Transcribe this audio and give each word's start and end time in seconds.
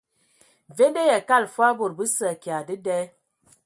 Mvende 0.69 1.01
yʼakala 1.09 1.47
fə 1.55 1.65
bod 1.79 1.93
bəsə 1.97 2.25
akya 2.33 2.57
dəda. 2.67 2.97